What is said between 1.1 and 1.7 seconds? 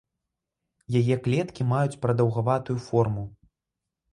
клеткі